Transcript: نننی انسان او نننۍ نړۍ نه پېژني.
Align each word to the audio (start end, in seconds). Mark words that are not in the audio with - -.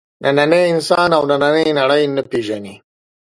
نننی 0.23 0.61
انسان 0.73 1.09
او 1.17 1.23
نننۍ 1.29 1.67
نړۍ 1.79 2.03
نه 2.15 2.23
پېژني. 2.29 2.75